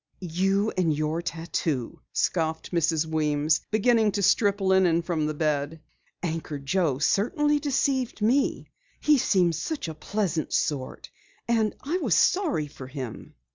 [0.33, 3.05] "You and your tattoo!" scoffed Mrs.
[3.05, 5.79] Weems, beginning to strip linen from the bed.
[6.23, 8.71] "Anchor Joe certainly deceived me.
[8.99, 11.11] He seemed such a pleasant sort
[11.47, 13.35] and I was sorry for him."